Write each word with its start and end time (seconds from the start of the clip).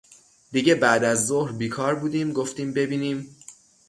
دیگه 0.51 0.75
بعد 0.75 1.03
از 1.03 1.27
ظهر 1.27 1.51
بیکار 1.51 1.95
بودیم 1.95 2.33
گفتیم 2.33 2.73
ببینیم 2.73 3.37